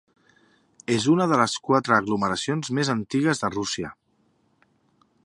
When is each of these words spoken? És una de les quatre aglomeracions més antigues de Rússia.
És 0.93 1.05
una 1.15 1.27
de 1.33 1.37
les 1.41 1.53
quatre 1.67 1.95
aglomeracions 1.99 2.73
més 2.79 2.93
antigues 2.97 3.45
de 3.45 3.53
Rússia. 3.57 3.93